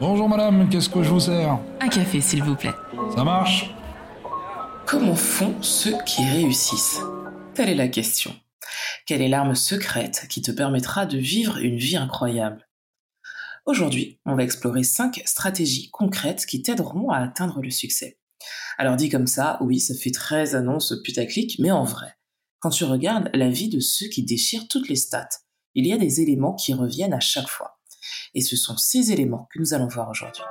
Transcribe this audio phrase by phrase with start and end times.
[0.00, 2.74] Bonjour madame, qu'est-ce que je vous sers Un café, s'il vous plaît.
[3.16, 3.74] Ça marche
[4.86, 7.00] Comment font ceux qui réussissent?
[7.54, 8.32] Telle est la question.
[9.06, 12.68] Quelle est l'arme secrète qui te permettra de vivre une vie incroyable?
[13.66, 18.20] Aujourd'hui, on va explorer 5 stratégies concrètes qui t'aideront à atteindre le succès.
[18.78, 22.14] Alors dit comme ça, oui, ça fait très annonce putaclic, mais en vrai,
[22.60, 25.28] quand tu regardes la vie de ceux qui déchirent toutes les stats,
[25.74, 27.77] il y a des éléments qui reviennent à chaque fois.
[28.34, 30.44] Et ce sont ces éléments que nous allons voir aujourd'hui.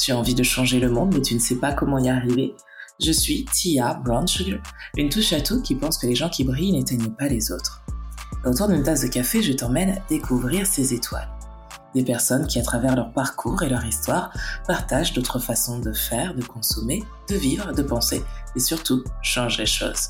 [0.00, 2.54] Tu as envie de changer le monde, mais tu ne sais pas comment y arriver
[3.00, 4.60] Je suis Tia Brown Sugar,
[4.96, 7.82] une touche à tout qui pense que les gens qui brillent n'éteignent pas les autres.
[8.44, 11.28] autour d'une tasse de café, je t'emmène découvrir ces étoiles.
[11.94, 14.32] Des personnes qui, à travers leur parcours et leur histoire,
[14.66, 18.22] partagent d'autres façons de faire, de consommer, de vivre, de penser
[18.56, 20.08] et surtout changent les choses.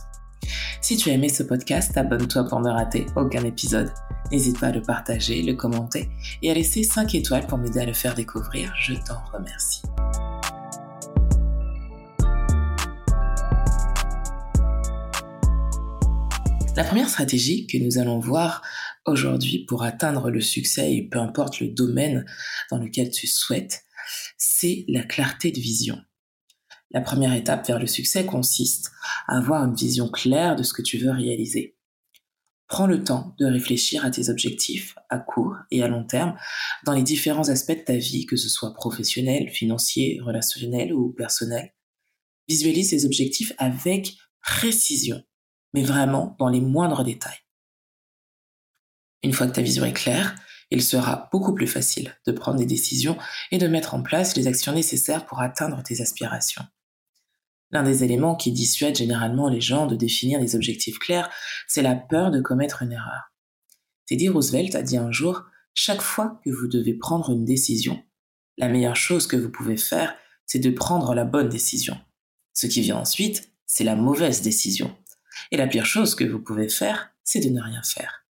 [0.81, 3.93] Si tu as aimé ce podcast, abonne-toi pour ne rater aucun épisode.
[4.31, 6.09] N'hésite pas à le partager, le commenter
[6.43, 8.73] et à laisser 5 étoiles pour m'aider à le faire découvrir.
[8.81, 9.83] Je t'en remercie.
[16.77, 18.61] La première stratégie que nous allons voir
[19.07, 22.25] aujourd'hui pour atteindre le succès peu importe le domaine
[22.71, 23.85] dans lequel tu souhaites,
[24.37, 25.99] c'est la clarté de vision.
[26.95, 28.93] La première étape vers le succès consiste
[29.27, 31.77] à avoir une vision claire de ce que tu veux réaliser.
[32.69, 36.39] Prends le temps de réfléchir à tes objectifs à court et à long terme
[36.85, 41.75] dans les différents aspects de ta vie, que ce soit professionnel, financier, relationnel ou personnel.
[42.49, 45.21] Visualise ces objectifs avec précision,
[45.73, 47.41] mais vraiment dans les moindres détails.
[49.25, 50.37] Une fois que ta vision est claire,
[50.71, 53.19] il sera beaucoup plus facile de prendre des décisions
[53.51, 56.65] et de mettre en place les actions nécessaires pour atteindre tes aspirations.
[57.75, 61.29] L'un des éléments qui dissuade généralement les gens de définir des objectifs clairs,
[61.67, 63.33] c'est la peur de commettre une erreur.
[64.07, 65.43] Teddy Roosevelt a dit un jour,
[65.75, 68.01] chaque fois que vous devez prendre une décision,
[68.59, 70.15] la meilleure chose que vous pouvez faire,
[70.47, 71.99] c'est de prendre la bonne décision.
[72.53, 74.97] Ce qui vient ensuite, c'est la mauvaise décision.
[75.51, 78.25] Et la pire chose que vous pouvez faire, c'est de ne rien faire.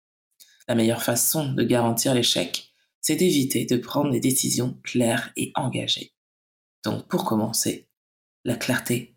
[0.67, 6.13] La meilleure façon de garantir l'échec, c'est d'éviter de prendre des décisions claires et engagées.
[6.83, 7.89] Donc pour commencer,
[8.45, 9.15] la clarté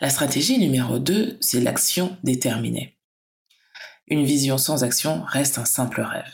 [0.00, 2.98] La stratégie numéro 2, c'est l'action déterminée.
[4.06, 6.32] Une vision sans action reste un simple rêve.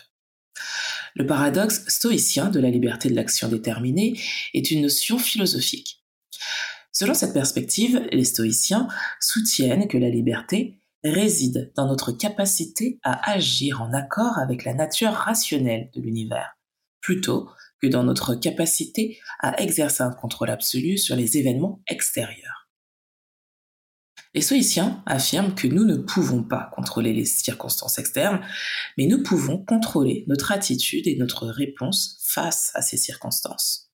[1.14, 4.20] Le paradoxe stoïcien de la liberté de l'action déterminée
[4.52, 6.04] est une notion philosophique.
[6.92, 8.88] Selon cette perspective, les stoïciens
[9.20, 15.12] soutiennent que la liberté réside dans notre capacité à agir en accord avec la nature
[15.12, 16.56] rationnelle de l'univers,
[17.04, 17.50] plutôt
[17.82, 22.70] que dans notre capacité à exercer un contrôle absolu sur les événements extérieurs.
[24.32, 28.40] Les stoïciens affirment que nous ne pouvons pas contrôler les circonstances externes,
[28.96, 33.92] mais nous pouvons contrôler notre attitude et notre réponse face à ces circonstances.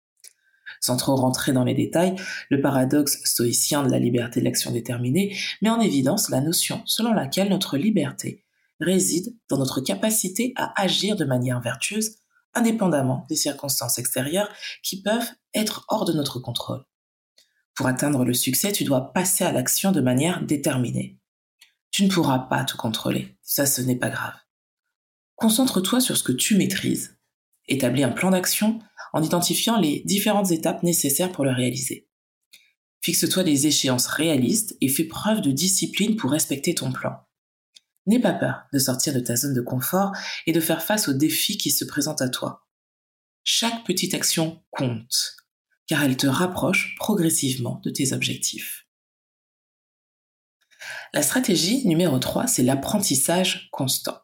[0.81, 2.15] Sans trop rentrer dans les détails,
[2.49, 7.13] le paradoxe stoïcien de la liberté de l'action déterminée met en évidence la notion selon
[7.13, 8.45] laquelle notre liberté
[8.79, 12.21] réside dans notre capacité à agir de manière vertueuse
[12.55, 14.51] indépendamment des circonstances extérieures
[14.83, 16.85] qui peuvent être hors de notre contrôle.
[17.75, 21.19] Pour atteindre le succès, tu dois passer à l'action de manière déterminée.
[21.91, 24.35] Tu ne pourras pas tout contrôler, ça ce n'est pas grave.
[25.37, 27.17] Concentre-toi sur ce que tu maîtrises.
[27.67, 28.81] Établis un plan d'action
[29.13, 32.09] en identifiant les différentes étapes nécessaires pour le réaliser.
[33.03, 37.17] Fixe-toi des échéances réalistes et fais preuve de discipline pour respecter ton plan.
[38.11, 40.11] N'aie pas peur de sortir de ta zone de confort
[40.45, 42.67] et de faire face aux défis qui se présentent à toi.
[43.45, 45.37] Chaque petite action compte,
[45.87, 48.89] car elle te rapproche progressivement de tes objectifs.
[51.13, 54.19] La stratégie numéro 3, c'est l'apprentissage constant.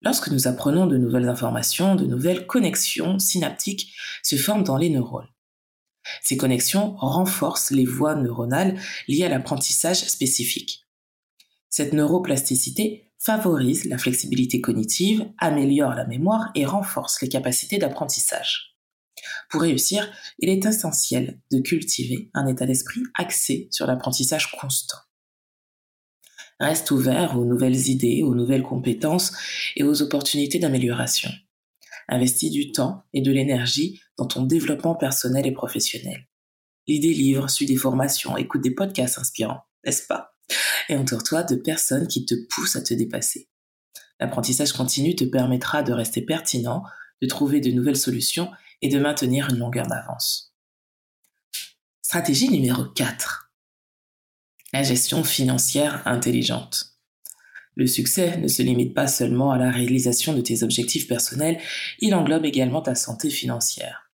[0.00, 5.26] Lorsque nous apprenons de nouvelles informations, de nouvelles connexions synaptiques se forment dans les neurones.
[6.22, 10.85] Ces connexions renforcent les voies neuronales liées à l'apprentissage spécifique.
[11.76, 18.78] Cette neuroplasticité favorise la flexibilité cognitive, améliore la mémoire et renforce les capacités d'apprentissage.
[19.50, 24.96] Pour réussir, il est essentiel de cultiver un état d'esprit axé sur l'apprentissage constant.
[26.60, 29.34] Reste ouvert aux nouvelles idées, aux nouvelles compétences
[29.76, 31.28] et aux opportunités d'amélioration.
[32.08, 36.26] Investis du temps et de l'énergie dans ton développement personnel et professionnel.
[36.86, 40.35] Lis des livres, suis des formations, écoute des podcasts inspirants, n'est-ce pas?
[40.88, 43.48] Et entoure-toi de personnes qui te poussent à te dépasser.
[44.20, 46.82] L'apprentissage continu te permettra de rester pertinent,
[47.20, 48.50] de trouver de nouvelles solutions
[48.82, 50.54] et de maintenir une longueur d'avance.
[52.02, 53.50] Stratégie numéro 4.
[54.72, 56.96] La gestion financière intelligente.
[57.74, 61.60] Le succès ne se limite pas seulement à la réalisation de tes objectifs personnels,
[61.98, 64.10] il englobe également ta santé financière.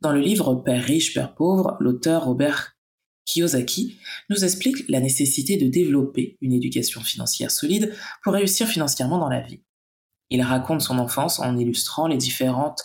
[0.00, 2.77] Dans le livre Père riche, Père pauvre, l'auteur Robert
[3.28, 3.98] Kiyosaki
[4.30, 9.40] nous explique la nécessité de développer une éducation financière solide pour réussir financièrement dans la
[9.40, 9.62] vie.
[10.30, 12.82] Il raconte son enfance en illustrant les différences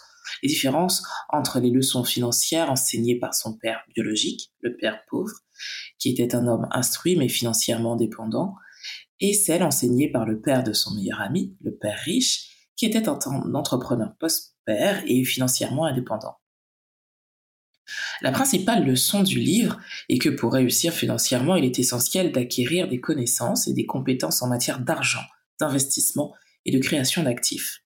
[1.29, 5.33] entre les leçons financières enseignées par son père biologique, le père pauvre,
[5.97, 8.55] qui était un homme instruit mais financièrement dépendant,
[9.21, 13.07] et celles enseignées par le père de son meilleur ami, le père riche, qui était
[13.07, 16.35] un entrepreneur post-père et financièrement indépendant.
[18.23, 23.01] La principale leçon du livre est que pour réussir financièrement, il est essentiel d'acquérir des
[23.01, 25.23] connaissances et des compétences en matière d'argent,
[25.59, 26.33] d'investissement
[26.65, 27.83] et de création d'actifs.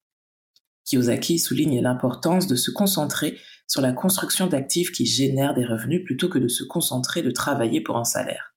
[0.85, 6.29] Kiyosaki souligne l'importance de se concentrer sur la construction d'actifs qui génèrent des revenus plutôt
[6.29, 8.55] que de se concentrer de travailler pour un salaire.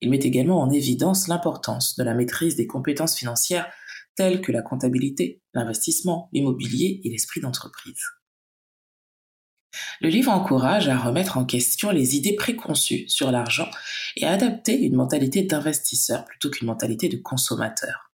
[0.00, 3.66] Il met également en évidence l'importance de la maîtrise des compétences financières
[4.14, 8.00] telles que la comptabilité, l'investissement, l'immobilier et l'esprit d'entreprise.
[10.00, 13.68] Le livre encourage à remettre en question les idées préconçues sur l'argent
[14.16, 18.10] et à adapter une mentalité d'investisseur plutôt qu'une mentalité de consommateur.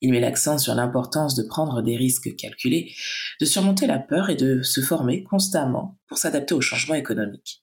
[0.00, 2.92] Il met l'accent sur l'importance de prendre des risques calculés,
[3.40, 7.62] de surmonter la peur et de se former constamment pour s'adapter aux changements économiques.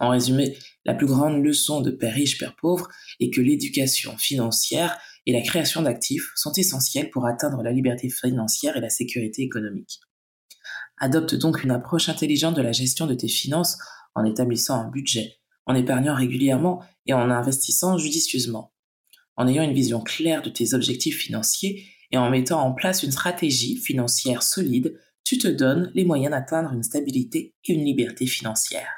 [0.00, 2.88] En résumé, la plus grande leçon de Père riche, Père pauvre
[3.20, 8.76] est que l'éducation financière et la création d'actifs sont essentielles pour atteindre la liberté financière
[8.76, 10.00] et la sécurité économique.
[11.00, 13.78] Adopte donc une approche intelligente de la gestion de tes finances
[14.14, 18.72] en établissant un budget, en épargnant régulièrement et en investissant judicieusement
[19.38, 23.12] en ayant une vision claire de tes objectifs financiers et en mettant en place une
[23.12, 28.90] stratégie financière solide, tu te donnes les moyens d'atteindre une stabilité et une liberté financière.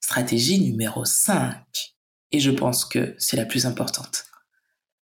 [0.00, 1.62] Stratégie numéro 5.
[2.30, 4.24] Et je pense que c'est la plus importante.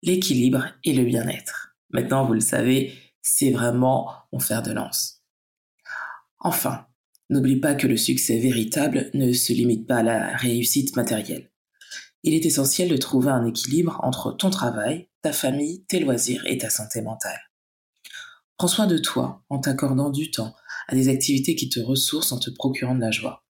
[0.03, 1.77] L'équilibre et le bien-être.
[1.91, 2.95] Maintenant, vous le savez,
[3.35, 5.23] c'est vraiment mon fer de lance.
[6.41, 6.87] Enfin,
[7.31, 11.51] n'oublie pas que le succès véritable ne se limite pas à la réussite matérielle
[12.23, 16.59] il est essentiel de trouver un équilibre entre ton travail, ta famille, tes loisirs et
[16.59, 17.41] ta santé mentale.
[18.57, 20.55] Prends soin de toi en t'accordant du temps
[20.89, 23.45] à des activités qui te ressourcent en te procurant de la joie.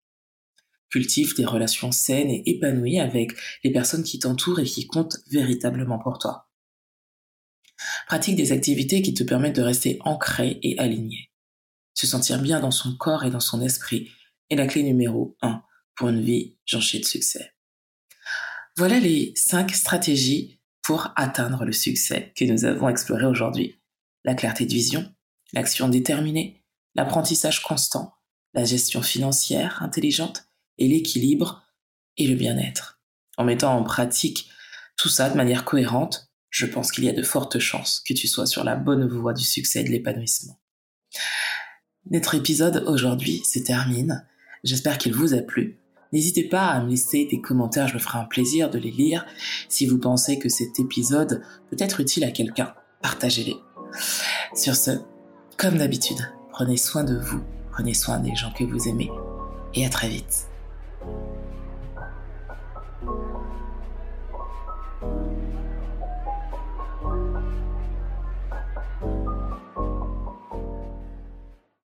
[0.90, 3.32] Cultive des relations saines et épanouies avec
[3.64, 6.47] les personnes qui t'entourent et qui comptent véritablement pour toi.
[8.08, 11.30] Pratique des activités qui te permettent de rester ancré et aligné.
[11.92, 14.10] Se sentir bien dans son corps et dans son esprit
[14.48, 15.62] est la clé numéro 1
[15.94, 17.52] pour une vie jonchée de succès.
[18.78, 23.78] Voilà les cinq stratégies pour atteindre le succès que nous avons exploré aujourd'hui.
[24.24, 25.06] La clarté de vision,
[25.52, 26.64] l'action déterminée,
[26.94, 28.14] l'apprentissage constant,
[28.54, 31.62] la gestion financière intelligente et l'équilibre
[32.16, 33.02] et le bien-être.
[33.36, 34.48] En mettant en pratique
[34.96, 38.26] tout ça de manière cohérente, je pense qu'il y a de fortes chances que tu
[38.26, 40.58] sois sur la bonne voie du succès et de l'épanouissement.
[42.10, 44.26] Notre épisode aujourd'hui se termine.
[44.64, 45.78] J'espère qu'il vous a plu.
[46.12, 49.26] N'hésitez pas à me laisser des commentaires, je me ferai un plaisir de les lire.
[49.68, 53.56] Si vous pensez que cet épisode peut être utile à quelqu'un, partagez-les.
[54.54, 54.92] Sur ce,
[55.58, 57.42] comme d'habitude, prenez soin de vous,
[57.72, 59.10] prenez soin des gens que vous aimez,
[59.74, 60.48] et à très vite.